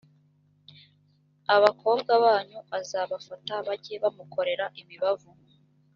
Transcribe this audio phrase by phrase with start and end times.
[1.55, 5.31] abakobwa banyu azabafata bajye bamukorera imibavu